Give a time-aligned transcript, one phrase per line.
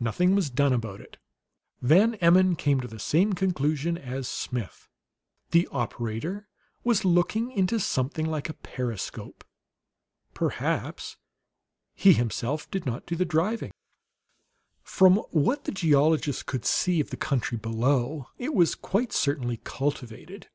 [0.00, 1.16] Nothing was done about it.
[1.80, 4.88] Van Emmon came to the same conclusion as Smith;
[5.52, 6.48] the operator
[6.82, 9.44] was looking into something like a periscope.
[10.34, 11.18] Perhaps
[11.94, 13.70] he himself did not do the driving.
[14.82, 20.48] From what the geologist could see of the country below, it was quite certainly cultivated.